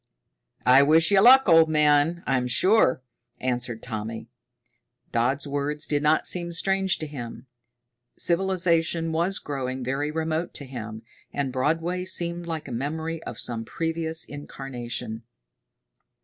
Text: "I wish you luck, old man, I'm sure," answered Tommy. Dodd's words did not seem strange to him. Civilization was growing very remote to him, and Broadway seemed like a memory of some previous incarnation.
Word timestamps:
"I 0.65 0.81
wish 0.81 1.11
you 1.11 1.21
luck, 1.21 1.47
old 1.47 1.69
man, 1.69 2.23
I'm 2.25 2.47
sure," 2.47 3.03
answered 3.39 3.83
Tommy. 3.83 4.31
Dodd's 5.11 5.45
words 5.47 5.85
did 5.85 6.01
not 6.01 6.25
seem 6.25 6.51
strange 6.53 6.97
to 6.97 7.05
him. 7.05 7.45
Civilization 8.17 9.11
was 9.11 9.37
growing 9.37 9.83
very 9.83 10.09
remote 10.09 10.55
to 10.55 10.65
him, 10.65 11.03
and 11.31 11.53
Broadway 11.53 12.03
seemed 12.05 12.47
like 12.47 12.67
a 12.67 12.71
memory 12.71 13.21
of 13.25 13.37
some 13.39 13.63
previous 13.63 14.25
incarnation. 14.25 15.21